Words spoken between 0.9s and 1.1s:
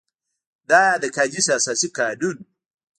د